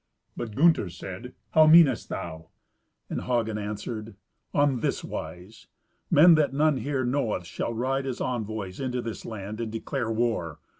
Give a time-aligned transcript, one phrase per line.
[0.35, 2.49] But Gunther said, "How meanest thou?"
[3.07, 4.15] And Hagen answered,
[4.51, 5.67] "On this wise.
[6.09, 10.57] Men that none here knoweth shall ride as envoys into this land and declare war.